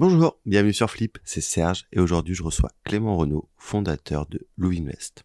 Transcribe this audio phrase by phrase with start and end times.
[0.00, 4.78] Bonjour, bienvenue sur Flip, c'est Serge et aujourd'hui je reçois Clément Renaud, fondateur de Louis
[4.78, 5.24] Invest.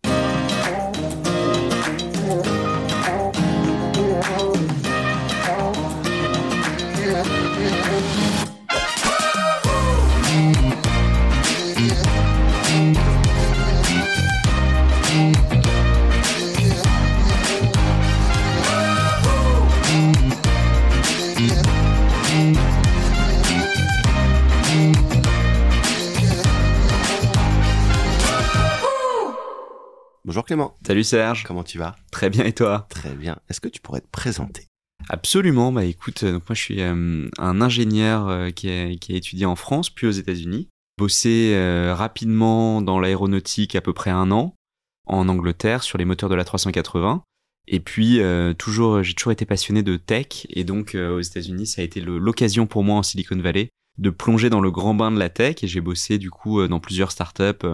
[30.34, 30.76] Bonjour Clément.
[30.84, 31.44] Salut Serge.
[31.44, 31.96] Comment tu vas?
[32.12, 32.88] Très bien et toi?
[32.90, 33.38] Très bien.
[33.52, 34.66] Est-ce que tu pourrais te présenter?
[35.08, 35.72] Absolument.
[35.72, 39.18] Bah écoute, euh, donc moi je suis euh, un ingénieur euh, qui, a, qui a
[39.18, 40.70] étudié en France puis aux États-Unis.
[40.98, 41.54] Bossé
[41.94, 44.56] rapidement dans l'aéronautique à peu près un an
[45.06, 47.22] en Angleterre sur les moteurs de la 380.
[47.68, 48.20] Et puis
[48.58, 52.66] toujours, j'ai toujours été passionné de tech et donc aux États-Unis ça a été l'occasion
[52.66, 53.70] pour moi en Silicon Valley
[54.00, 56.80] de plonger dans le grand bain de la tech et j'ai bossé du coup dans
[56.80, 57.66] plusieurs startups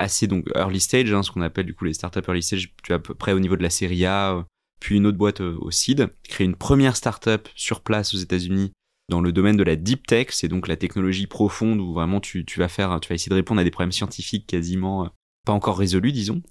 [0.00, 2.92] assez donc early stage, hein, ce qu'on appelle du coup les startups early stage, tu
[2.92, 4.42] es à peu près au niveau de la série A, euh,
[4.80, 8.72] puis une autre boîte euh, au seed, créer une première startup sur place aux États-Unis
[9.10, 12.44] dans le domaine de la deep tech, c'est donc la technologie profonde où vraiment tu,
[12.44, 15.08] tu vas faire, tu vas essayer de répondre à des problèmes scientifiques quasiment euh,
[15.44, 16.42] pas encore résolus, disons.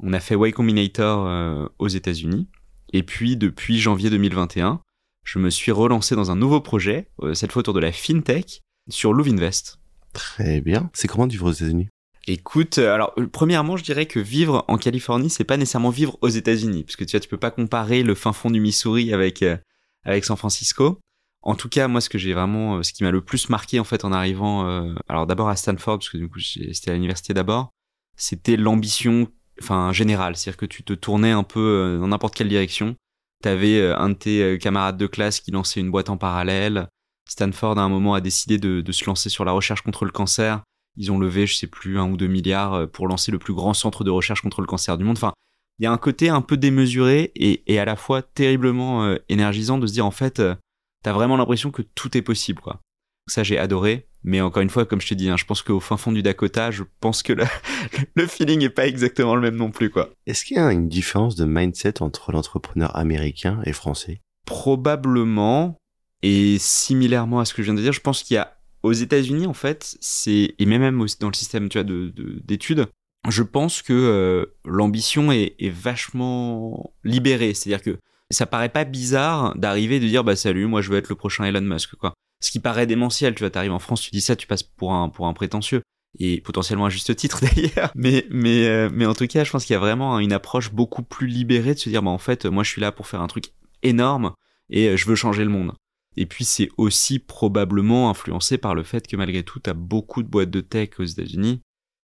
[0.00, 2.46] On a fait Y Combinator aux États-Unis.
[2.92, 4.80] Et puis, depuis janvier 2021,
[5.24, 9.12] je me suis relancé dans un nouveau projet, cette fois autour de la fintech, sur
[9.12, 9.80] Louvinvest.
[10.12, 10.88] Très bien.
[10.94, 11.88] C'est comment vivre aux États-Unis?
[12.28, 16.18] Écoute, euh, alors euh, premièrement, je dirais que vivre en Californie, c'est pas nécessairement vivre
[16.20, 19.14] aux États-Unis, parce que tu vois, tu peux pas comparer le fin fond du Missouri
[19.14, 19.56] avec euh,
[20.04, 21.00] avec San Francisco.
[21.42, 23.84] En tout cas, moi, ce que j'ai vraiment, ce qui m'a le plus marqué en
[23.84, 24.66] fait en arrivant,
[25.08, 27.70] alors d'abord à Stanford, parce que du coup, c'était à l'université d'abord,
[28.16, 29.28] c'était l'ambition,
[29.62, 32.96] enfin générale, c'est-à-dire que tu te tournais un peu dans n'importe quelle direction.
[33.42, 36.88] T'avais un de tes camarades de classe qui lançait une boîte en parallèle.
[37.28, 40.10] Stanford à un moment a décidé de, de se lancer sur la recherche contre le
[40.10, 40.62] cancer
[40.98, 43.54] ils ont levé, je sais plus, un ou deux milliards euh, pour lancer le plus
[43.54, 45.16] grand centre de recherche contre le cancer du monde.
[45.16, 45.32] Enfin,
[45.78, 49.78] il y a un côté un peu démesuré et, à la fois terriblement euh, énergisant
[49.78, 50.56] de se dire en fait, euh,
[51.04, 52.80] t'as vraiment l'impression que tout est possible, quoi.
[53.28, 54.06] Ça, j'ai adoré.
[54.24, 56.22] Mais encore une fois, comme je t'ai dit, hein, je pense qu'au fin fond du
[56.22, 57.44] Dakota, je pense que le,
[58.14, 60.10] le feeling est pas exactement le même non plus, quoi.
[60.26, 64.20] Est-ce qu'il y a une différence de mindset entre l'entrepreneur américain et français?
[64.44, 65.76] Probablement.
[66.22, 68.92] Et similairement à ce que je viens de dire, je pense qu'il y a aux
[68.92, 72.12] États-Unis, en fait, c'est et même dans le système, tu vois, de
[72.44, 72.86] d'études,
[73.28, 77.54] je pense que euh, l'ambition est, vachement libérée.
[77.54, 77.98] C'est-à-dire que
[78.30, 81.14] ça paraît pas bizarre d'arriver et de dire bah salut, moi je veux être le
[81.14, 82.14] prochain Elon Musk, quoi.
[82.40, 84.92] Ce qui paraît démentiel, tu vois, t'arrives en France, tu dis ça, tu passes pour
[84.92, 85.82] un pour un prétentieux
[86.18, 87.90] et potentiellement à juste titre d'ailleurs.
[87.94, 90.72] Mais mais euh, mais en tout cas, je pense qu'il y a vraiment une approche
[90.72, 93.20] beaucoup plus libérée de se dire bah en fait, moi je suis là pour faire
[93.20, 93.52] un truc
[93.82, 94.32] énorme
[94.70, 95.72] et je veux changer le monde.
[96.20, 100.24] Et puis c'est aussi probablement influencé par le fait que malgré tout, tu as beaucoup
[100.24, 101.60] de boîtes de tech aux États-Unis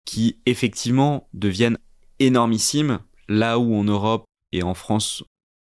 [0.05, 1.77] qui effectivement deviennent
[2.19, 2.99] énormissimes,
[3.29, 5.23] là où en Europe et en France,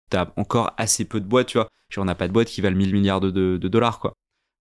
[0.09, 1.67] tu as encore assez peu de boîtes, tu vois.
[1.97, 4.13] On n'a pas de boîtes qui valent 1000 milliards de, dollars, quoi.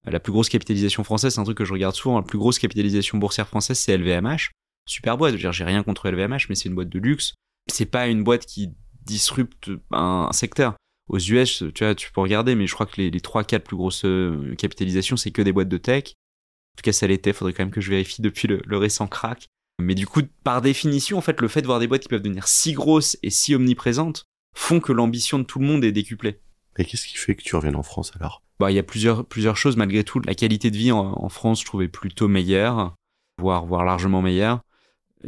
[0.04, 2.58] La plus grosse capitalisation française, c'est un truc que je regarde souvent, la plus grosse
[2.58, 4.50] capitalisation boursière française, c'est LVMH.
[4.86, 7.34] Super boîte, j'ai rien contre LVMH, mais c'est une boîte de luxe.
[7.70, 8.72] C'est pas une boîte qui
[9.04, 10.74] disrupte un secteur
[11.08, 13.76] aux US, tu vois, tu peux regarder, mais je crois que les, les 3-4 plus
[13.76, 16.04] grosses euh, capitalisations, c'est que des boîtes de tech.
[16.08, 19.48] En tout cas, ça l'était, faudrait quand même que je vérifie depuis le, récent crack.
[19.80, 22.22] Mais du coup, par définition, en fait, le fait de voir des boîtes qui peuvent
[22.22, 24.24] devenir si grosses et si omniprésentes
[24.54, 26.40] font que l'ambition de tout le monde est décuplée.
[26.78, 28.42] Et qu'est-ce qui fait que tu reviennes en France alors?
[28.60, 30.20] Bah, il y a plusieurs plusieurs choses malgré tout.
[30.20, 32.94] La qualité de vie en, France, je trouvais plutôt meilleure,
[33.40, 34.60] voire voire largement meilleure.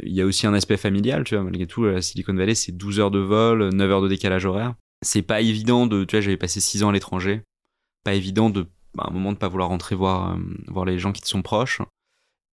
[0.01, 2.71] Il y a aussi un aspect familial, tu vois, malgré tout, la Silicon Valley, c'est
[2.71, 6.21] 12 heures de vol, 9 heures de décalage horaire c'est pas évident de, tu vois,
[6.21, 7.43] j'avais passé six ans à l'étranger,
[8.03, 8.67] pas évident de,
[8.97, 11.41] à un moment de pas vouloir rentrer voir, euh, voir les gens qui te sont
[11.41, 11.81] proches.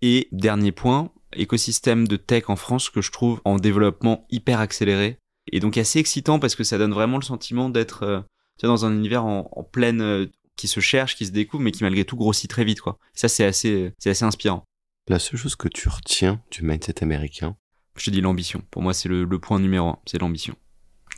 [0.00, 5.18] Et dernier point, écosystème de tech en France que je trouve en développement hyper accéléré
[5.52, 8.20] et donc assez excitant parce que ça donne vraiment le sentiment d'être euh,
[8.62, 10.26] dans un univers en, en pleine euh,
[10.56, 12.98] qui se cherche, qui se découvre, mais qui malgré tout grossit très vite quoi.
[13.14, 14.64] Ça c'est assez c'est assez inspirant.
[15.08, 17.56] La seule chose que tu retiens du mindset américain,
[17.96, 18.62] je te dis l'ambition.
[18.70, 20.54] Pour moi c'est le, le point numéro un, c'est l'ambition.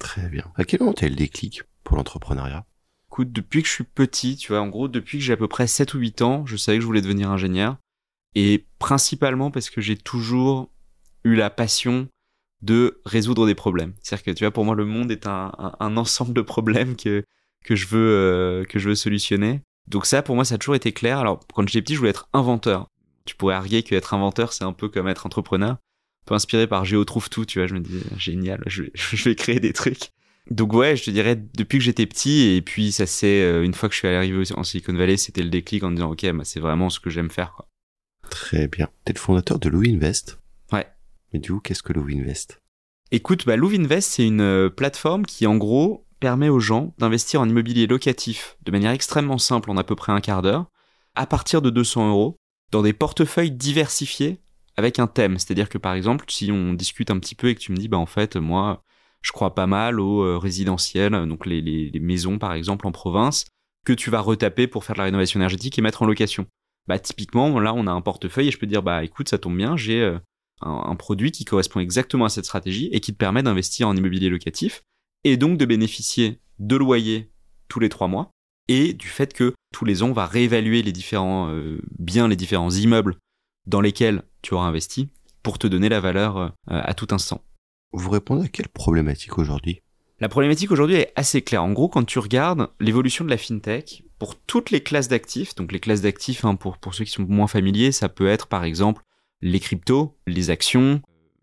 [0.01, 0.51] Très bien.
[0.57, 2.65] À quel moment tu as le déclic pour l'entrepreneuriat?
[3.09, 5.47] Écoute, depuis que je suis petit, tu vois, en gros, depuis que j'ai à peu
[5.47, 7.77] près 7 ou 8 ans, je savais que je voulais devenir ingénieur.
[8.35, 10.71] Et principalement parce que j'ai toujours
[11.25, 12.09] eu la passion
[12.63, 13.93] de résoudre des problèmes.
[14.01, 17.23] C'est-à-dire que, tu vois, pour moi, le monde est un, un, ensemble de problèmes que,
[17.65, 19.61] que, je veux, euh, que je veux solutionner.
[19.87, 21.19] Donc ça, pour moi, ça a toujours été clair.
[21.19, 22.87] Alors, quand j'étais petit, je voulais être inventeur.
[23.27, 25.77] Tu pourrais arguer qu'être inventeur, c'est un peu comme être entrepreneur
[26.27, 27.67] peu inspiré par Géo trouve tout, tu vois.
[27.67, 30.11] Je me dis, génial, je vais, je vais créer des trucs.
[30.51, 33.75] Donc ouais, je te dirais depuis que j'étais petit et puis ça c'est euh, une
[33.75, 36.29] fois que je suis arrivé en Silicon Valley, c'était le déclic en me disant ok,
[36.33, 37.69] bah, c'est vraiment ce que j'aime faire quoi.
[38.31, 38.89] Très bien.
[39.05, 40.39] T'es le fondateur de Louis Invest.
[40.73, 40.87] Ouais.
[41.33, 42.61] Mais du coup, qu'est-ce que Louis Invest?
[43.11, 47.49] Écoute, bah, Invest, c'est une euh, plateforme qui, en gros, permet aux gens d'investir en
[47.49, 50.67] immobilier locatif de manière extrêmement simple en à peu près un quart d'heure,
[51.17, 52.37] à partir de 200 euros,
[52.71, 54.41] dans des portefeuilles diversifiés
[54.81, 55.39] avec un thème.
[55.39, 57.89] C'est-à-dire que par exemple, si on discute un petit peu et que tu me dis,
[57.89, 58.83] bah en fait, moi,
[59.23, 63.45] je crois pas mal aux euh, résidentiels, donc les, maisons par exemple en province,
[63.85, 66.47] que tu vas retaper pour faire de la rénovation énergétique et mettre en location.
[66.89, 69.57] Bah typiquement, là, on a un portefeuille et je peux dire, bah écoute, ça tombe
[69.57, 70.19] bien, j'ai euh,
[70.63, 73.97] un, un, produit qui correspond exactement à cette stratégie et qui te permet d'investir en
[73.97, 74.83] immobilier locatif
[75.25, 77.31] et donc de bénéficier de loyers
[77.69, 78.31] tous les trois mois
[78.69, 82.37] et du fait que tous les ans on va réévaluer les différents euh, biens, les
[82.37, 83.17] différents immeubles
[83.67, 85.09] dans lesquels tu auras investi
[85.43, 87.43] pour te donner la valeur euh, à tout instant.
[87.93, 89.83] Vous répondez à quelle problématique aujourd'hui?
[90.21, 91.65] La problématique aujourd'hui est assez claire.
[91.65, 95.73] En gros, quand tu regardes l'évolution de la fintech, pour toutes les classes d'actifs, donc
[95.73, 98.65] les classes d'actifs, hein, pour, pour ceux qui sont moins familiers, ça peut être par
[98.65, 99.03] exemple
[99.41, 101.01] les cryptos, les actions,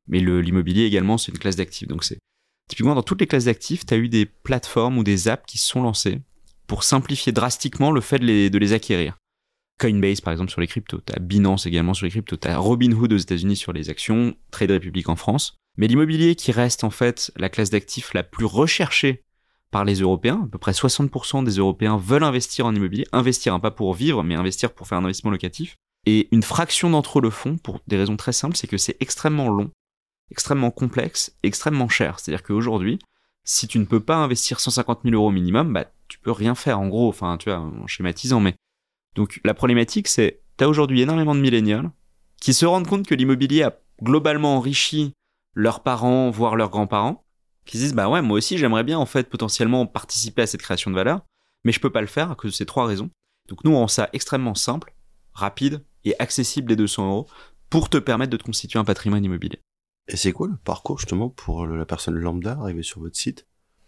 [0.08, 1.88] mais l'immobilier également, c'est une classe d'actifs.
[1.88, 2.20] Donc c'est
[2.68, 5.58] Typiquement, dans toutes les classes d'actifs, tu as eu des plateformes ou des apps qui
[5.58, 6.20] se sont lancées
[6.68, 9.18] pour simplifier drastiquement le fait de les, de les acquérir.
[9.80, 11.02] Coinbase, par exemple, sur les cryptos.
[11.06, 12.38] Tu Binance également sur les cryptos.
[12.38, 15.58] Tu Robinhood aux États-Unis sur les actions, Trade Republic en France.
[15.78, 19.24] Mais l'immobilier qui reste en fait la classe d'actifs la plus recherchée
[19.70, 23.60] par les Européens, à peu près 60% des Européens veulent investir en immobilier, investir hein,
[23.60, 25.76] pas pour vivre, mais investir pour faire un investissement locatif.
[26.06, 28.96] Et une fraction d'entre eux le font pour des raisons très simples, c'est que c'est
[29.02, 29.70] extrêmement long
[30.32, 32.20] extrêmement complexe, extrêmement cher.
[32.20, 33.00] C'est-à-dire qu'aujourd'hui,
[33.44, 36.80] si tu ne peux pas investir 150 000 euros minimum, bah, tu peux rien faire
[36.80, 38.56] en gros, enfin, tu vois, en schématisant, mais.
[39.18, 41.90] Donc, la problématique, c'est, tu as aujourd'hui énormément de millénials
[42.40, 45.14] qui se rendent compte que l'immobilier a globalement enrichi
[45.56, 47.26] leurs parents, voire leurs grands-parents,
[47.66, 50.62] qui se disent, bah ouais, moi aussi, j'aimerais bien, en fait, potentiellement participer à cette
[50.62, 51.22] création de valeur,
[51.64, 53.10] mais je peux pas le faire à cause de ces trois raisons.
[53.50, 54.94] Donc, nous, on rend ça extrêmement simple,
[55.34, 57.28] rapide et accessible les 200 euros
[57.72, 59.60] pour te permettre de te constituer un patrimoine immobilier.
[60.08, 63.48] Et c'est quoi le parcours justement pour la personne lambda arriver sur votre site?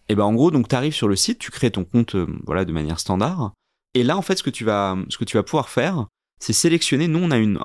[0.09, 2.27] Eh ben en gros, donc tu arrives sur le site, tu crées ton compte euh,
[2.45, 3.53] voilà de manière standard.
[3.99, 6.07] Et là en fait, ce que tu vas tu pouvoir faire,
[6.39, 7.09] c'est sélectionner.
[7.09, 7.59] Nous, on a une,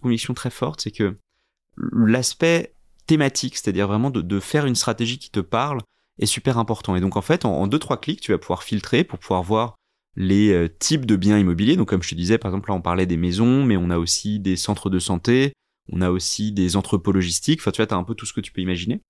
[0.00, 1.16] conviction très forte, c'est que
[1.76, 2.74] l'aspect
[3.08, 5.80] thématique, c'est-à-dire vraiment de, faire une stratégie qui te parle,
[6.20, 6.94] est super important.
[6.94, 9.74] Et donc en fait, en, deux trois clics, tu vas pouvoir filtrer pour pouvoir voir
[10.16, 11.76] les euh, types de biens immobiliers.
[11.76, 13.98] Donc comme je te disais, par exemple là, on parlait des maisons, mais on a
[13.98, 15.52] aussi des centres de santé,
[15.90, 17.60] on a aussi des entrepôts logistiques.
[17.60, 19.00] Enfin, tu vois, t'as un peu tout ce que tu peux imaginer.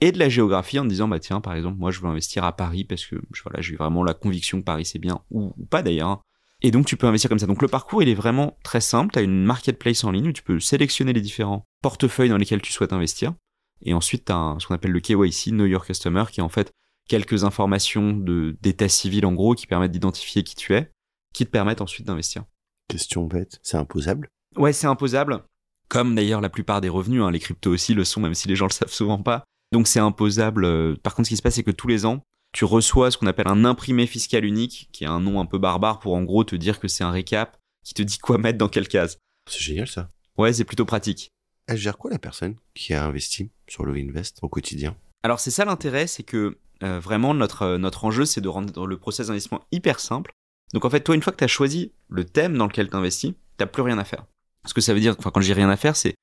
[0.00, 2.54] Et de la géographie en disant, bah tiens, par exemple, moi, je veux investir à
[2.54, 6.22] Paris parce que voilà, j'ai vraiment la conviction que Paris c'est bien, ou, pas d'ailleurs.
[6.62, 7.46] Et donc, tu peux investir comme ça.
[7.46, 9.12] Donc, le parcours, il est vraiment très simple.
[9.12, 12.62] Tu as une marketplace en ligne où tu peux sélectionner les différents portefeuilles dans lesquels
[12.62, 13.34] tu souhaites investir.
[13.82, 16.48] Et ensuite, tu as ce qu'on appelle le KYC, Know Your Customer, qui est en
[16.48, 16.72] fait
[17.08, 18.12] quelques informations
[18.60, 20.90] d'état civil, en gros, qui permettent d'identifier qui tu es,
[21.34, 22.44] qui te permettent ensuite d'investir.
[22.88, 24.28] Question bête, c'est imposable?
[24.56, 25.42] Ouais, c'est imposable
[25.88, 28.56] comme d'ailleurs la plupart des revenus, hein, les cryptos aussi le sont, même si les
[28.56, 29.44] gens le savent souvent pas.
[29.76, 30.64] Donc c'est imposable.
[30.64, 32.22] Euh, par contre, ce qui se passe, c'est que tous les ans,
[32.54, 35.58] tu reçois ce qu'on appelle un imprimé fiscal unique, qui est un nom un peu
[35.58, 38.56] barbare pour en gros te dire que c'est un récap qui te dit quoi mettre
[38.56, 39.18] dans quelle case.
[39.50, 40.08] C'est génial ça.
[40.38, 41.28] Ouais, c'est plutôt pratique.
[41.66, 44.96] Elle gère quoi la personne qui a investi sur le Invest au quotidien?
[45.22, 48.86] Alors c'est ça l'intérêt, c'est que euh, vraiment notre, euh, notre enjeu c'est de rendre
[48.86, 50.32] le process d'investissement hyper simple.
[50.72, 52.96] Donc en fait, toi, une fois que tu as choisi le thème dans lequel tu
[52.96, 54.24] investis, tu plus rien à faire.
[54.64, 56.14] Ce que ça veut dire, enfin, quand j'ai rien à faire, c'est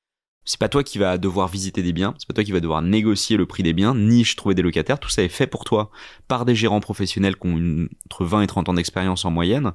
[0.45, 2.81] c'est pas toi qui va devoir visiter des biens, c'est pas toi qui va devoir
[2.81, 5.89] négocier le prix des biens, ni trouver des locataires, tout ça est fait pour toi
[6.27, 9.73] par des gérants professionnels qui ont entre 20 et 30 ans d'expérience en moyenne.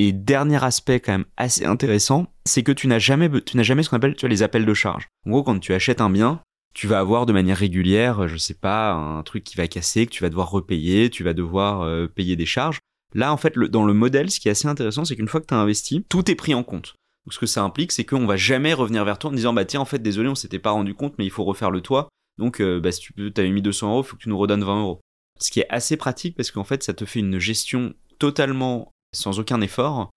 [0.00, 3.82] Et dernier aspect quand même assez intéressant, c'est que tu n'as jamais, tu n'as jamais
[3.82, 5.06] ce qu'on appelle, les appels de charge.
[5.24, 6.40] En gros, quand tu achètes un bien,
[6.74, 10.10] tu vas avoir de manière régulière, je sais pas, un truc qui va casser, que
[10.10, 12.80] tu vas devoir repayer, tu vas devoir euh, payer des charges.
[13.14, 15.46] Là, en fait, dans le modèle, ce qui est assez intéressant, c'est qu'une fois que
[15.46, 16.96] tu as investi, tout est pris en compte.
[17.24, 19.64] Donc ce que ça implique, c'est qu'on va jamais revenir vers toi en disant bah
[19.64, 22.08] tiens en fait désolé on s'était pas rendu compte mais il faut refaire le toit.
[22.38, 24.64] Donc euh, bah si tu peux t'avais mis 200 euros, faut que tu nous redonnes
[24.64, 25.00] 20 euros.
[25.40, 29.38] Ce qui est assez pratique parce qu'en fait ça te fait une gestion totalement sans
[29.38, 30.10] aucun effort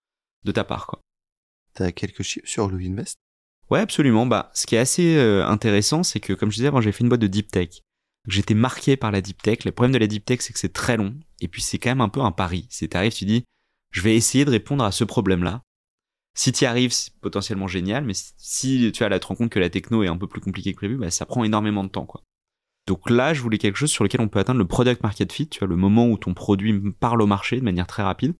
[0.44, 1.00] de ta part quoi.
[1.74, 3.16] T'as quelques chiffres sur Louis Invest
[3.70, 4.26] Ouais absolument.
[4.26, 7.04] Bah ce qui est assez euh, intéressant c'est que comme je disais avant j'ai fait
[7.04, 7.80] une boîte de deep tech.
[8.26, 9.64] J'étais marqué par la deep tech.
[9.64, 11.90] Le problème de la deep tech c'est que c'est très long et puis c'est quand
[11.90, 12.66] même un peu un pari.
[12.68, 13.44] C'est t'arrives tu dis
[13.92, 15.62] je vais essayer de répondre à ce problème là
[16.38, 19.58] si tu y arrives, c'est potentiellement génial, mais si tu as te rends compte que
[19.58, 22.06] la techno est un peu plus compliquée que prévu, bah, ça prend énormément de temps,
[22.06, 22.22] quoi.
[22.86, 25.48] Donc là, je voulais quelque chose sur lequel on peut atteindre le product market fit,
[25.48, 28.34] tu vois, le moment où ton produit parle au marché de manière très rapide.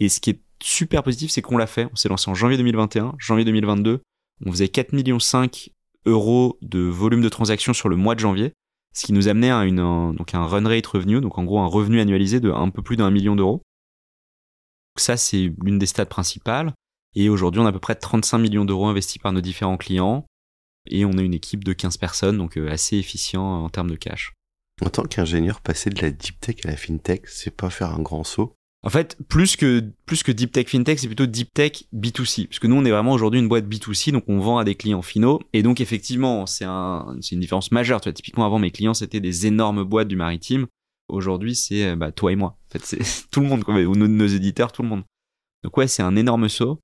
[0.00, 1.86] Et ce qui est super positif, c'est qu'on l'a fait.
[1.92, 4.02] On s'est lancé en janvier 2021, janvier 2022.
[4.44, 5.70] On faisait 4 millions 5
[6.06, 8.52] euros de volume de transactions sur le mois de janvier,
[8.94, 11.66] ce qui nous amenait à un, donc un run rate revenu, donc en gros un
[11.66, 13.62] revenu annualisé de un peu plus d'un million d'euros.
[14.98, 16.74] Ça, c'est l'une des stats principales.
[17.14, 20.26] Et aujourd'hui, on a à peu près 35 millions d'euros investis par nos différents clients.
[20.86, 23.96] Et on a une équipe de 15 personnes, donc euh, assez efficient en termes de
[23.96, 24.32] cash.
[24.82, 28.02] En tant qu'ingénieur, passer de la deep tech à la fintech, c'est pas faire un
[28.02, 28.54] grand saut?
[28.82, 32.48] En fait, plus que, plus que deep tech fintech, c'est plutôt deep tech B2C.
[32.48, 34.74] Parce que nous, on est vraiment aujourd'hui une boîte B2C, donc on vend à des
[34.74, 35.40] clients finaux.
[35.54, 38.02] Et donc, effectivement, c'est un, c'est une différence majeure.
[38.02, 40.66] Tu vois, typiquement, avant, mes clients, c'était des énormes boîtes du maritime.
[41.08, 42.58] Aujourd'hui, c'est euh, bah, toi et moi.
[42.68, 45.04] En fait, c'est tout le monde, quoi, ou nos, nos éditeurs, tout le monde.
[45.62, 46.78] Donc ouais, c'est un énorme saut.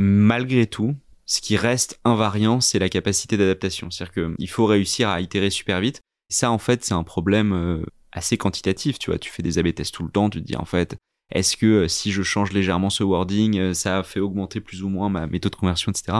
[0.00, 0.94] Malgré tout,
[1.26, 3.90] ce qui reste invariant, c'est la capacité d'adaptation.
[3.90, 6.02] C'est-à-dire qu'il faut réussir à itérer super vite.
[6.30, 9.00] Et ça, en fait, c'est un problème euh, assez quantitatif.
[9.00, 10.30] Tu vois, tu fais des A/B tests tout le temps.
[10.30, 10.96] Tu te dis, en fait,
[11.32, 14.88] est-ce que euh, si je change légèrement ce wording, euh, ça fait augmenter plus ou
[14.88, 16.18] moins ma méthode de conversion, etc.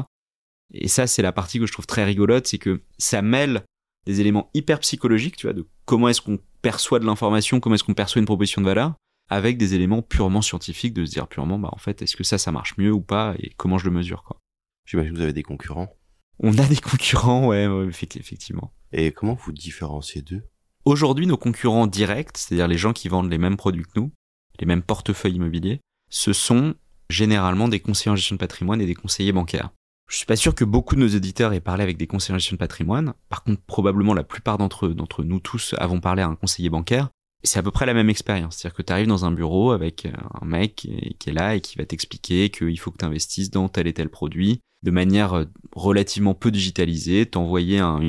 [0.75, 3.62] Et ça, c'est la partie que je trouve très rigolote, c'est que ça mêle
[4.06, 7.85] des éléments hyper psychologiques, tu vois, de comment est-ce qu'on perçoit de l'information, comment est-ce
[7.85, 8.94] qu'on perçoit une proposition de valeur,
[9.28, 12.38] avec des éléments purement scientifiques, de se dire purement, bah en fait, est-ce que ça,
[12.38, 14.38] ça marche mieux ou pas, et comment je le mesure, quoi.
[14.87, 15.94] J'imagine que vous avez des concurrents.
[16.38, 18.73] On a des concurrents, ouais, ouais effectivement.
[18.92, 20.42] Et comment vous différenciez d'eux?
[20.85, 24.12] Aujourd'hui, nos concurrents directs, c'est-à-dire les gens qui vendent les mêmes produits que nous,
[24.58, 26.75] les mêmes portefeuilles immobiliers, ce sont
[27.11, 29.70] généralement des conseillers en gestion de patrimoine et des conseillers bancaires.
[30.08, 32.38] Je suis pas sûr que beaucoup de nos éditeurs aient parlé avec des conseillers en
[32.38, 33.12] gestion de patrimoine.
[33.28, 37.11] Par contre, probablement la plupart d'entre d'entre nous tous avons parlé à un conseiller bancaire.
[37.45, 38.57] C'est à peu près la même expérience.
[38.57, 41.78] C'est-à-dire que tu arrives dans un bureau avec un mec qui est là et qui
[41.78, 46.35] va t'expliquer qu'il faut que tu investisses dans tel et tel produit de manière relativement
[46.35, 48.00] peu digitalisée, t'envoyer un,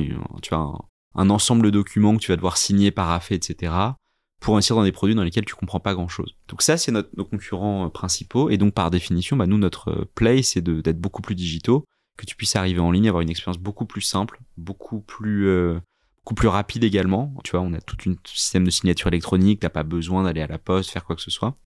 [1.14, 3.92] ensemble de documents que tu vas devoir signer, paraffer, etc
[4.40, 6.34] pour investir dans des produits dans lesquels tu comprends pas grand chose.
[6.48, 8.50] Donc ça, c'est nos concurrents euh, principaux.
[8.50, 11.84] Et donc, par définition, bah, nous, notre euh, play, c'est d'être beaucoup plus digitaux,
[12.16, 15.78] que tu puisses arriver en ligne, avoir une expérience beaucoup plus simple, beaucoup plus, euh,
[16.24, 17.34] beaucoup plus rapide également.
[17.44, 20.46] Tu vois, on a tout un système de signature électronique, t'as pas besoin d'aller à
[20.46, 21.56] la poste, faire quoi que ce soit.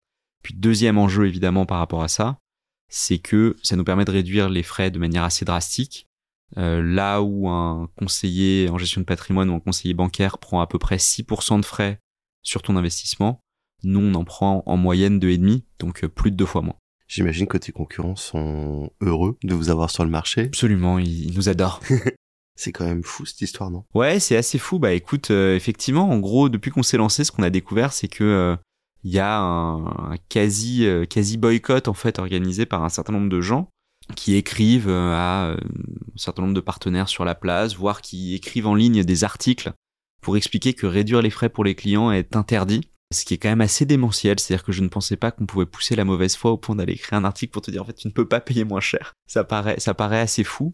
[0.42, 2.38] Puis, deuxième enjeu, évidemment, par rapport à ça,
[2.88, 6.06] c'est que ça nous permet de réduire les frais de manière assez drastique.
[6.56, 10.66] Euh, là où un conseiller en gestion de patrimoine ou un conseiller bancaire prend à
[10.66, 11.98] peu près 6% de frais
[12.42, 13.40] sur ton investissement.
[13.82, 16.62] Nous, on en prend en moyenne deux et demi, donc euh, plus de deux fois
[16.62, 16.76] moins.
[17.08, 20.42] J'imagine que tes concurrents sont heureux de vous avoir sur le marché.
[20.42, 21.80] Absolument, ils, nous adorent.
[22.56, 23.84] c'est quand même fou cette histoire, non?
[23.94, 24.78] Ouais, c'est assez fou.
[24.78, 28.08] Bah écoute, euh, effectivement, en gros, depuis qu'on s'est lancé, ce qu'on a découvert, c'est
[28.08, 28.56] que
[29.02, 33.28] il euh, y a un, quasi quasi boycott en fait organisé par un certain nombre
[33.28, 33.68] de gens
[34.16, 35.56] qui écrivent à un
[36.16, 39.72] certain nombre de partenaires sur la place, voire qui écrivent en ligne des articles
[40.20, 42.88] pour expliquer que réduire les frais pour les clients est interdit.
[43.12, 45.66] Ce qui est quand même assez démentiel, c'est-à-dire que je ne pensais pas qu'on pouvait
[45.66, 47.92] pousser la mauvaise foi au point d'aller écrire un article pour te dire en fait
[47.94, 49.12] tu ne peux pas payer moins cher.
[49.26, 50.72] Ça paraît, ça paraît assez fou.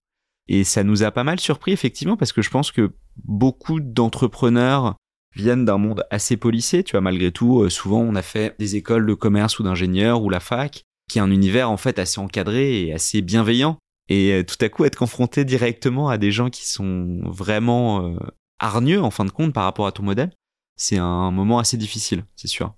[0.52, 2.90] Et ça nous a pas mal surpris effectivement parce que je pense que
[3.24, 4.96] beaucoup d'entrepreneurs
[5.36, 6.82] viennent d'un monde assez policé.
[6.82, 10.22] Tu vois, malgré tout, euh, souvent on a fait des écoles de commerce ou d'ingénieur
[10.24, 13.78] ou la fac, qui est un univers en fait assez encadré et assez bienveillant.
[14.08, 18.16] Et euh, tout à coup être confronté directement à des gens qui sont vraiment euh,
[18.58, 20.32] hargneux en fin de compte par rapport à ton modèle,
[20.74, 22.74] c'est un moment assez difficile, c'est sûr.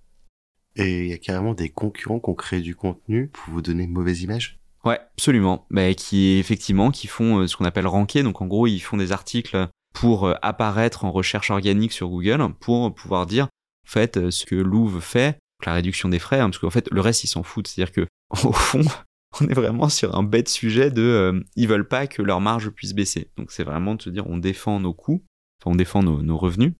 [0.77, 3.85] Et il y a carrément des concurrents qui ont créé du contenu pour vous donner
[3.85, 4.62] une mauvaise image?
[4.85, 5.67] Ouais, absolument.
[5.71, 8.23] Bah, qui effectivement qui font euh, ce qu'on appelle ranker.
[8.23, 12.47] Donc en gros, ils font des articles pour euh, apparaître en recherche organique sur Google
[12.61, 16.51] pour pouvoir dire en fait euh, ce que Louvre fait, la réduction des frais, hein,
[16.51, 17.69] parce qu'en fait le reste ils s'en foutent.
[17.69, 18.07] C'est-à-dire que
[18.47, 18.83] au fond,
[19.41, 22.93] on est vraiment sur un bête sujet de ils veulent pas que leur marge puisse
[22.93, 23.31] baisser.
[23.37, 25.23] Donc c'est vraiment de se dire on défend nos coûts
[25.67, 26.73] on défend nos, revenus.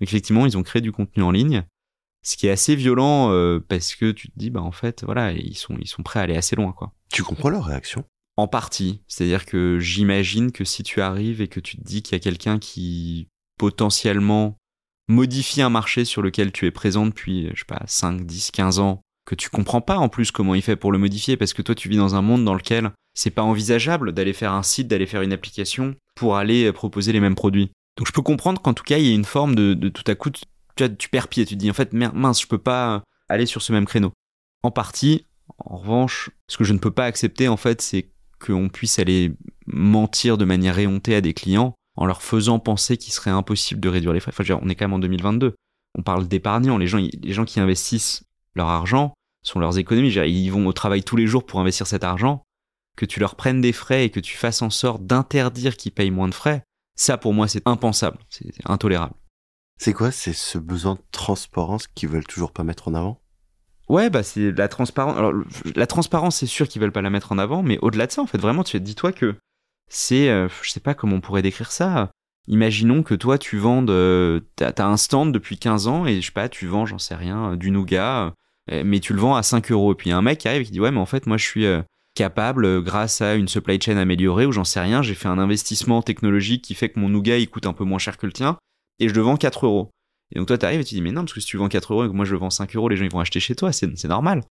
[0.00, 1.64] Effectivement, ils ont créé du contenu en ligne,
[2.26, 5.30] ce qui est assez violent euh, parce que tu te dis, bah en fait, voilà,
[5.30, 6.92] ils sont, ils sont prêts à aller assez loin, quoi.
[7.12, 8.04] Tu comprends leur réaction?
[8.36, 12.16] En partie, c'est-à-dire que j'imagine que si tu arrives et que tu te dis qu'il
[12.16, 13.28] y a quelqu'un qui
[13.58, 14.58] potentiellement
[15.06, 18.80] modifie un marché sur lequel tu es présent depuis, je sais pas, 5, 10, 15
[18.80, 21.62] ans, que tu comprends pas en plus comment il fait pour le modifier parce que
[21.62, 24.88] toi tu vis dans un monde dans lequel c'est pas envisageable d'aller faire un site,
[24.88, 27.70] d'aller faire une application pour aller proposer les mêmes produits.
[27.96, 30.04] Donc je peux comprendre qu'en tout cas, il y a une forme de, de tout
[30.06, 30.30] à coup,
[30.76, 33.62] tu, tu perds pied, tu te dis en fait, mince, je peux pas aller sur
[33.62, 34.12] ce même créneau.
[34.62, 35.26] En partie,
[35.58, 39.32] en revanche, ce que je ne peux pas accepter en fait, c'est qu'on puisse aller
[39.66, 43.88] mentir de manière éhontée à des clients en leur faisant penser qu'il serait impossible de
[43.88, 44.32] réduire les frais.
[44.36, 45.54] Enfin, on est quand même en 2022.
[45.98, 46.76] On parle d'épargnants.
[46.76, 50.10] Les gens, les gens qui investissent leur argent sont leurs économies.
[50.10, 52.42] ils vont au travail tous les jours pour investir cet argent.
[52.96, 56.10] Que tu leur prennes des frais et que tu fasses en sorte d'interdire qu'ils payent
[56.10, 56.64] moins de frais,
[56.96, 59.14] ça, pour moi, c'est impensable, c'est intolérable.
[59.78, 63.20] C'est quoi C'est ce besoin de transparence qu'ils veulent toujours pas mettre en avant?
[63.88, 65.16] Ouais, bah c'est la transparence.
[65.16, 65.32] Alors,
[65.76, 68.22] la transparence, c'est sûr qu'ils veulent pas la mettre en avant, mais au-delà de ça,
[68.22, 69.36] en fait, vraiment, tu dis-toi que
[69.88, 72.10] c'est, euh, je sais pas comment on pourrait décrire ça.
[72.48, 76.26] Imaginons que toi, tu vendes, euh, t'as as un stand depuis 15 ans et je
[76.26, 78.34] sais pas, tu vends, j'en sais rien, du nougat,
[78.72, 79.92] euh, mais tu le vends à 5 euros.
[79.92, 81.44] Et puis un mec qui arrive et qui dit ouais, mais en fait, moi, je
[81.44, 81.66] suis
[82.14, 86.02] capable, grâce à une supply chain améliorée, ou j'en sais rien, j'ai fait un investissement
[86.02, 88.56] technologique qui fait que mon nougat il coûte un peu moins cher que le tien,
[88.98, 89.90] et je le vends 4 euros.
[90.32, 91.68] Et donc toi, tu arrives et tu dis, mais non, parce que si tu vends
[91.68, 93.54] 4 euros et que moi je vends 5 euros, les gens ils vont acheter chez
[93.54, 94.42] toi, c'est normal.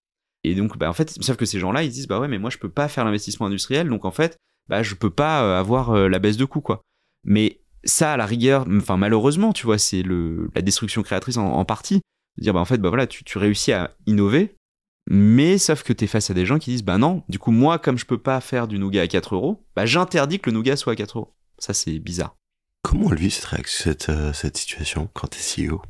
[0.44, 2.50] Et donc, bah, en fait, sauf que ces gens-là, ils disent, bah ouais, mais moi
[2.50, 4.38] je peux pas faire l'investissement industriel, donc en fait,
[4.70, 6.82] bah je peux pas euh, avoir euh, la baisse de coût, quoi.
[7.24, 11.66] Mais ça, à la rigueur, enfin malheureusement, tu vois, c'est le la destruction créatrice en,
[11.66, 12.02] partie.
[12.38, 14.56] De dire, bah en fait, bah voilà, tu, tu réussis à innover,
[15.08, 17.52] mais sauf que tu es face à des gens qui disent, bah non, du coup,
[17.52, 20.56] moi, comme je peux pas faire du nougat à 4 euros, bah j'interdis que le
[20.56, 21.34] nougat soit à 4 euros.
[21.58, 22.36] Ça, c'est bizarre.
[22.86, 25.82] Comment vit cette, cette, euh, cette situation quand tu es CEO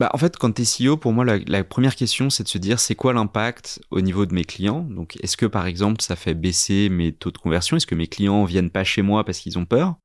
[0.00, 2.56] bah, en fait, quand tu es CEO, pour moi, la, première question, c'est de se
[2.56, 4.80] dire, c'est quoi l'impact au niveau de mes clients?
[4.80, 7.76] Donc, est-ce que, par exemple, ça fait baisser mes taux de conversion?
[7.76, 9.96] Est-ce que mes clients viennent pas chez moi parce qu'ils ont peur?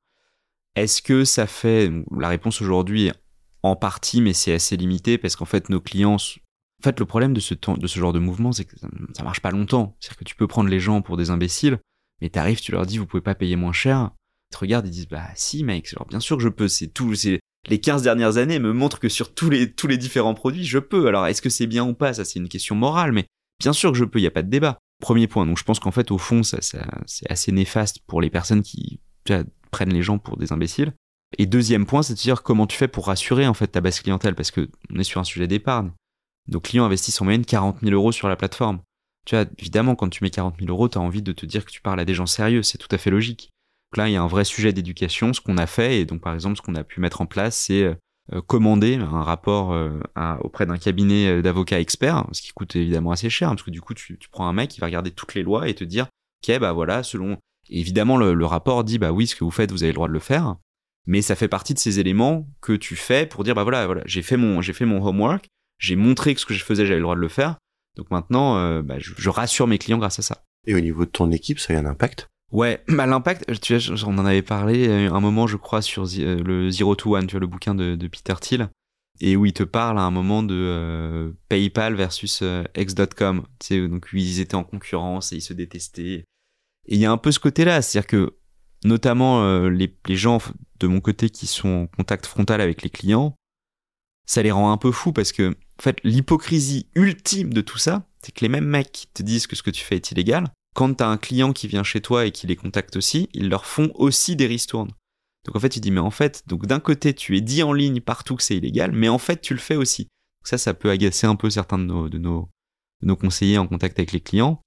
[0.75, 1.89] Est-ce que ça fait...
[2.15, 3.13] La réponse aujourd'hui est
[3.63, 6.17] en partie, mais c'est assez limité parce qu'en fait, nos clients...
[6.17, 9.39] En fait, le problème de ce, de ce genre de mouvement, c'est que ça, marche
[9.39, 9.95] pas longtemps.
[10.01, 11.79] C'est-à-dire que tu peux prendre les gens pour des imbéciles,
[12.21, 14.11] mais tu arrives, tu leur dis, vous pouvez pas payer moins cher.
[14.55, 17.79] Regardent, ils disent, bah si, mec, bien sûr que je peux, c'est tout, c'est les
[17.79, 21.07] 15 dernières années me montrent que sur tous les, tous les différents produits, je peux.
[21.07, 22.13] Alors, est-ce que c'est bien ou pas?
[22.13, 23.25] Ça, c'est une question morale, mais
[23.59, 24.77] bien sûr que je peux, il n'y a pas de débat.
[25.01, 25.45] Premier point.
[25.45, 28.63] Donc, je pense qu'en fait, au fond, ça, ça c'est assez néfaste pour les personnes
[28.63, 29.00] qui
[29.71, 30.93] prennent les gens pour des imbéciles.
[31.38, 34.00] Et deuxième point, c'est de dire comment tu fais pour rassurer en fait ta base
[34.00, 35.91] clientèle, parce que on est sur un sujet d'épargne.
[36.47, 38.79] Nos clients investissent en moyenne 40 000 euros sur la plateforme.
[39.25, 41.65] Tu vois, évidemment, quand tu mets 40 000 euros, tu as envie de te dire
[41.65, 43.50] que tu parles à des gens sérieux, c'est tout à fait logique
[43.97, 45.33] là, il y a un vrai sujet d'éducation.
[45.33, 47.55] Ce qu'on a fait, et donc par exemple, ce qu'on a pu mettre en place,
[47.55, 47.95] c'est
[48.33, 49.99] euh, commander un rapport euh,
[50.41, 53.81] auprès d'un cabinet euh, d'avocats experts, ce qui coûte évidemment assez cher, parce que du
[53.81, 56.07] coup, tu, prends un mec qui va regarder toutes les lois et te dire,
[56.43, 57.37] ok, bah voilà, selon...
[57.69, 60.13] évidemment, le, rapport dit, bah oui, ce que vous faites, vous avez le droit de
[60.13, 60.55] le faire,
[61.05, 64.23] mais ça fait partie de ces éléments que tu fais pour dire, bah voilà, j'ai
[64.23, 65.45] fait mon, fait mon homework,
[65.77, 67.57] j'ai montré que ce que je faisais, j'avais le droit de le faire,
[67.95, 70.43] donc maintenant, bah, je, je rassure mes clients grâce à ça.
[70.65, 72.27] Et au niveau de ton équipe, ça a un impact?
[72.51, 76.03] Ouais, bah l'impact, tu vois, on en avait parlé euh, un moment, je crois, sur
[76.03, 78.70] euh, le Zero to One, tu vois, le bouquin de, Peter Thiel,
[79.20, 82.43] et où il te parle à un moment de euh, PayPal versus
[82.75, 86.25] X.com, tu sais, donc ils étaient en concurrence et ils se détestaient.
[86.87, 88.37] Et il y a un peu ce côté-là, c'est-à-dire que
[88.83, 90.39] notamment les, les gens
[90.79, 93.35] de mon côté qui sont en contact frontal avec les clients,
[94.25, 98.07] ça les rend un peu fous parce que, en fait, l'hypocrisie ultime de tout ça,
[98.22, 100.94] c'est que les mêmes mecs te disent que ce que tu fais est illégal, quand
[100.94, 103.66] tu as un client qui vient chez toi et qui les contacte aussi, ils leur
[103.66, 104.92] font aussi des ristournes.
[105.46, 107.72] Donc en fait, tu dis, mais en fait, donc d'un côté, tu es dit en
[107.72, 110.07] ligne partout que c'est illégal, mais en fait, tu le fais aussi.
[110.44, 114.11] Ça, ça peut agacer un peu certains de nos, de nos, conseillers en contact avec
[114.11, 114.61] les clients.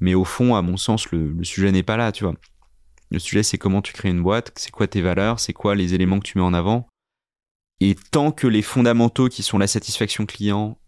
[0.00, 2.34] Mais au fond, à mon sens, le, le sujet n'est pas là, tu vois.
[3.10, 5.92] Le sujet, c'est comment tu crées une boîte, c'est quoi tes valeurs, c'est quoi les
[5.94, 6.88] éléments que tu mets en avant.
[7.80, 10.78] Et tant que les fondamentaux qui sont la satisfaction client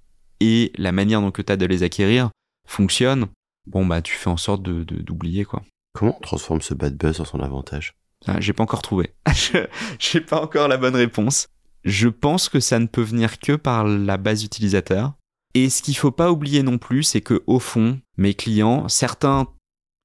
[0.41, 2.31] et la manière dont tu as de les acquérir
[2.67, 3.29] fonctionnent,
[3.67, 5.63] bon bah tu fais en sorte de d'oublier quoi.
[5.95, 7.95] Comment on transforme ce bad buzz en son avantage?
[8.27, 9.13] Ah, J'ai pas encore trouvé.
[9.99, 11.49] J'ai pas encore la bonne réponse.
[11.85, 15.15] Je pense que ça ne peut venir que par la base utilisateur.
[15.55, 19.49] Et ce qu'il faut pas oublier non plus, c'est que au fond, mes clients, certains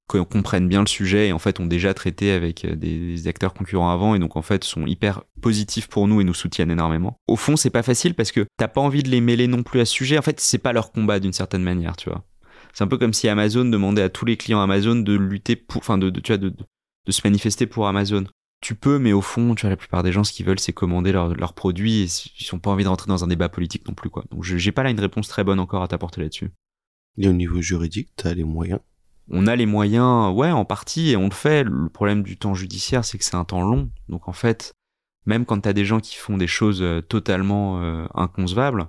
[0.08, 3.90] comprennent bien le sujet et en fait ont déjà traité avec euh, des acteurs concurrents
[3.90, 7.18] avant et donc en fait sont hyper positifs pour nous et nous soutiennent énormément.
[7.28, 9.80] Au fond, c'est pas facile parce que t'as pas envie de les mêler non plus
[9.80, 10.18] à ce sujet.
[10.18, 12.24] En fait, c'est pas leur combat d'une certaine manière, tu vois.
[12.72, 15.80] C'est un peu comme si Amazon demandait à tous les clients Amazon de lutter pour,
[15.80, 18.24] enfin, de, tu vois, de, de, se manifester pour Amazon.
[18.60, 20.72] Tu peux, mais au fond, tu vois, la plupart des gens, ce qu'ils veulent, c'est
[20.72, 22.06] commander leurs produits et
[22.40, 24.24] ils n'ont pas envie de rentrer dans un débat politique non plus, quoi.
[24.30, 26.50] Donc, j'ai pas là une réponse très bonne encore à t'apporter là-dessus.
[27.18, 28.80] Et au niveau juridique, tu as les moyens?
[29.30, 31.64] On a les moyens, ouais, en partie, et on le fait.
[31.64, 33.90] Le problème du temps judiciaire, c'est que c'est un temps long.
[34.08, 34.72] Donc, en fait,
[35.26, 38.88] même quand tu as des gens qui font des choses euh, totalement euh, inconcevables,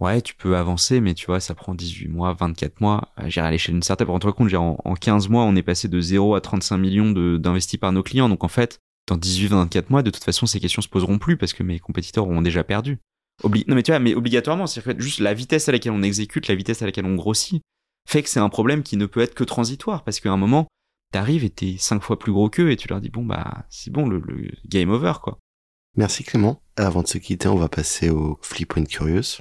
[0.00, 3.12] ouais, tu peux avancer, mais tu vois, ça prend 18 mois, 24 mois.
[3.20, 4.08] Euh, J'irai à l'échelle d'une startup.
[4.08, 7.78] Rends-toi compte, en, en 15 mois, on est passé de 0 à 35 millions d'investis
[7.78, 8.28] par nos clients.
[8.28, 11.52] Donc en fait, dans 18-24 mois, de toute façon, ces questions se poseront plus parce
[11.52, 12.98] que mes compétiteurs auront déjà perdu.
[13.44, 16.54] non mais tu vois, mais obligatoirement, c'est juste la vitesse à laquelle on exécute, la
[16.54, 17.62] vitesse à laquelle on grossit,
[18.08, 20.66] fait que c'est un problème qui ne peut être que transitoire parce qu'à un moment,
[21.12, 23.92] t'arrives et t'es cinq fois plus gros qu'eux et tu leur dis bon bah c'est
[23.92, 25.38] bon le, le, game over quoi.
[25.96, 26.62] Merci Clément.
[26.76, 29.40] Avant de se quitter, on va passer au Flip Point Curious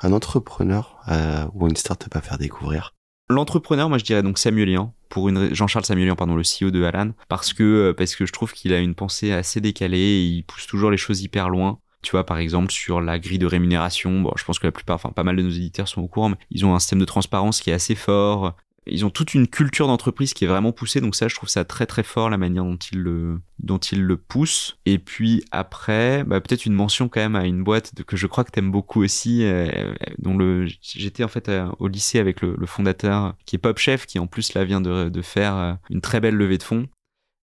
[0.00, 2.94] un entrepreneur euh, ou une startup à faire découvrir?
[3.28, 7.12] L'entrepreneur, moi je dirais donc Samuelian, pour une Jean-Charles Samuelian, pardon, le CEO de Alan,
[7.28, 10.42] parce que euh, parce que je trouve qu'il a une pensée assez décalée et il
[10.42, 11.78] pousse toujours les choses hyper loin.
[12.02, 14.96] Tu vois, par exemple, sur la grille de rémunération, bon, je pense que la plupart,
[14.96, 17.06] enfin, pas mal de nos éditeurs sont au courant, mais ils ont un système de
[17.06, 18.56] transparence qui est assez fort.
[18.86, 21.64] Ils ont toute une culture d'entreprise qui est vraiment poussée, donc ça, je trouve ça
[21.64, 24.76] très très fort la manière dont ils le, dont ils le poussent.
[24.84, 28.44] Et puis après, bah, peut-être une mention quand même à une boîte que je crois
[28.44, 32.66] que t'aimes beaucoup aussi, euh, dont le, j'étais en fait euh, au lycée avec le,
[32.66, 36.20] fondateur qui est Pop Chef, qui en plus là vient de, faire euh, une très
[36.20, 36.86] belle levée de fonds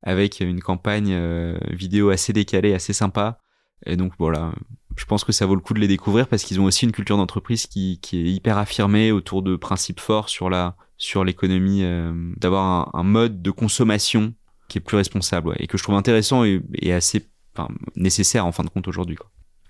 [0.03, 3.39] avec une campagne euh, vidéo assez décalée, assez sympa.
[3.85, 4.51] Et donc voilà,
[4.95, 6.91] je pense que ça vaut le coup de les découvrir parce qu'ils ont aussi une
[6.91, 11.83] culture d'entreprise qui, qui est hyper affirmée autour de principes forts sur la sur l'économie,
[11.83, 14.35] euh, d'avoir un, un, mode de consommation
[14.67, 18.45] qui est plus responsable ouais, et que je trouve intéressant et, et assez enfin, nécessaire
[18.45, 19.17] en fin de compte aujourd'hui.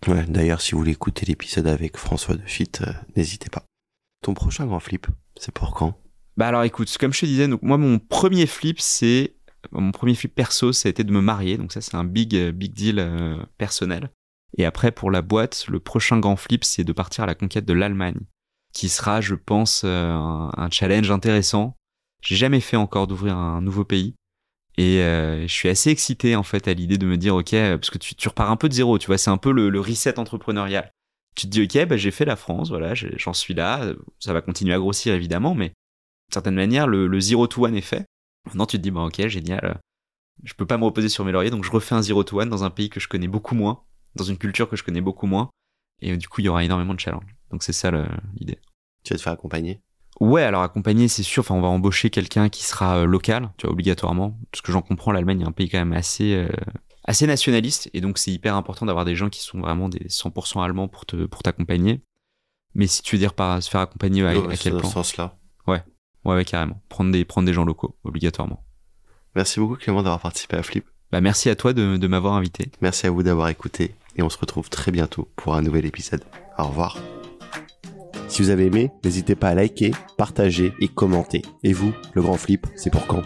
[0.07, 3.63] Ouais, d'ailleurs, si vous voulez écouter l'épisode avec François de Fitt, euh, n'hésitez pas.
[4.21, 5.07] Ton prochain grand flip,
[5.38, 5.97] c'est pour quand?
[6.36, 9.36] Bah alors écoute, comme je te disais, donc moi mon premier flip c'est
[9.71, 12.36] mon premier flip perso, ça a été de me marier, donc ça c'est un big
[12.51, 14.10] big deal euh, personnel.
[14.57, 17.65] Et après pour la boîte, le prochain grand flip c'est de partir à la conquête
[17.65, 18.19] de l'Allemagne
[18.73, 21.75] qui sera, je pense, euh, un, challenge intéressant.
[22.21, 24.15] J'ai jamais fait encore d'ouvrir un nouveau pays.
[24.77, 27.89] Et euh, je suis assez excité en fait à l'idée de me dire ok parce
[27.89, 29.81] que tu, tu repars un peu de zéro tu vois c'est un peu le, le,
[29.81, 30.93] reset entrepreneurial
[31.35, 34.41] tu te dis ok bah, j'ai fait la France voilà j'en suis là ça va
[34.41, 38.05] continuer à grossir évidemment mais d'une certaine manière le, le zero to one est fait
[38.45, 39.81] maintenant tu te dis bah ok génial
[40.45, 42.49] je peux pas me reposer sur mes lauriers donc je refais un zero to one
[42.49, 43.83] dans un pays que je connais beaucoup moins
[44.15, 45.50] dans une culture que je connais beaucoup moins
[46.02, 47.91] et du coup il y aura énormément de challenges donc c'est ça
[48.36, 48.60] l'idée.
[49.04, 49.82] Tu vas te faire accompagner?
[50.19, 51.41] Ouais, alors accompagner, c'est sûr.
[51.41, 54.38] Enfin, on va embaucher quelqu'un qui sera euh, local, tu vois, obligatoirement.
[54.52, 56.50] Parce que j'en comprends, l'Allemagne est un pays quand même assez euh,
[57.06, 60.63] assez nationaliste, et donc c'est hyper important d'avoir des gens qui sont vraiment des 100%
[60.63, 62.02] allemands pour te pour t'accompagner.
[62.76, 64.93] Mais si tu veux dire par se faire accompagner à, ouais, à quel plan ce
[64.93, 65.38] sens-là.
[65.65, 65.84] Ouais,
[66.26, 66.80] ouais, ouais, carrément.
[66.88, 68.63] Prendre des prendre des gens locaux, obligatoirement.
[69.36, 70.86] Merci beaucoup Clément d'avoir participé à Flip.
[71.12, 72.71] Bah merci à toi de, de m'avoir invité.
[72.82, 76.24] Merci à vous d'avoir écouté, et on se retrouve très bientôt pour un nouvel épisode.
[76.58, 76.97] Au revoir.
[78.28, 81.41] Si vous avez aimé, n'hésitez pas à liker, partager et commenter.
[81.63, 83.24] Et vous, le grand flip, c'est pour quand?